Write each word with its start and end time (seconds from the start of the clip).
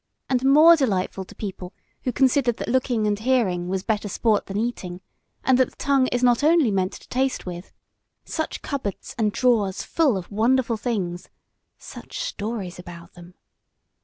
and 0.27 0.43
more 0.43 0.75
delightful 0.75 1.23
to 1.23 1.35
people 1.35 1.73
who 2.05 2.11
considered 2.11 2.57
that 2.57 2.67
looking 2.67 3.05
and 3.05 3.19
hearing 3.19 3.67
was 3.67 3.83
better 3.83 4.09
sport 4.09 4.47
than 4.47 4.57
eating, 4.57 4.99
and 5.43 5.59
that 5.59 5.69
the 5.69 5.75
tongue 5.75 6.07
is 6.07 6.23
not 6.23 6.43
only 6.43 6.71
meant 6.71 6.93
to 6.93 7.07
taste 7.09 7.45
with, 7.45 7.71
such 8.25 8.63
cupboards 8.63 9.13
and 9.19 9.31
drawers 9.31 9.83
full 9.83 10.17
of 10.17 10.31
wonderful 10.31 10.75
things, 10.75 11.29
such 11.77 12.19
stories 12.21 12.79
about 12.79 13.13
them! 13.13 13.35